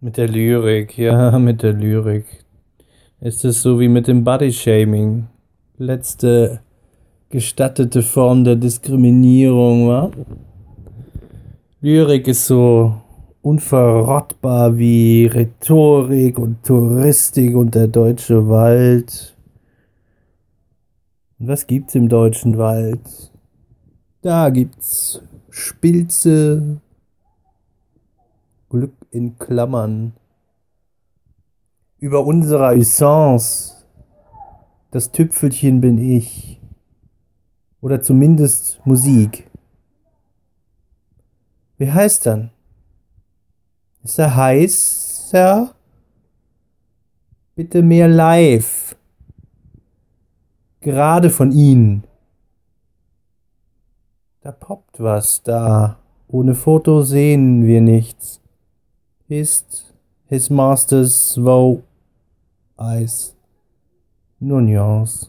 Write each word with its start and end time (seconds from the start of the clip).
Mit 0.00 0.16
der 0.16 0.28
Lyrik, 0.28 0.96
ja, 0.96 1.36
mit 1.40 1.64
der 1.64 1.72
Lyrik. 1.72 2.24
Ist 3.20 3.44
es 3.44 3.62
so 3.62 3.80
wie 3.80 3.88
mit 3.88 4.06
dem 4.06 4.22
Body-Shaming? 4.22 5.26
Letzte 5.76 6.60
gestattete 7.30 8.02
Form 8.02 8.44
der 8.44 8.54
Diskriminierung, 8.54 9.88
wa? 9.88 10.10
Lyrik 11.80 12.28
ist 12.28 12.46
so 12.46 12.94
unverrottbar 13.42 14.78
wie 14.78 15.26
Rhetorik 15.26 16.38
und 16.38 16.62
Touristik 16.64 17.56
und 17.56 17.74
der 17.74 17.88
deutsche 17.88 18.48
Wald. 18.48 19.36
Und 21.40 21.48
was 21.48 21.66
gibt's 21.66 21.96
im 21.96 22.08
deutschen 22.08 22.56
Wald? 22.56 23.32
Da 24.22 24.50
gibt's 24.50 25.20
Spilze, 25.50 26.80
Glück 28.68 28.94
in 29.10 29.38
Klammern, 29.38 30.12
über 31.98 32.24
unserer 32.24 32.74
Essence, 32.76 33.86
das 34.90 35.10
Tüpfelchen 35.10 35.80
bin 35.80 35.98
ich, 35.98 36.60
oder 37.80 38.02
zumindest 38.02 38.80
Musik. 38.84 39.50
Wie 41.78 41.90
heißt 41.90 42.26
dann? 42.26 42.50
Ist 44.02 44.18
er 44.18 44.36
heiß, 44.36 45.30
Sir? 45.30 45.74
Bitte 47.54 47.82
mehr 47.82 48.08
live. 48.08 48.96
Gerade 50.80 51.30
von 51.30 51.52
Ihnen. 51.52 52.04
Da 54.40 54.52
poppt 54.52 55.00
was 55.00 55.42
da. 55.42 55.98
Ohne 56.28 56.54
Foto 56.54 57.02
sehen 57.02 57.64
wir 57.66 57.80
nichts. 57.80 58.37
Ist 59.28 59.92
his 60.26 60.48
master's 60.48 61.36
woe 61.36 61.82
eyes. 62.78 63.34
No 64.40 64.60
nuance. 64.60 65.28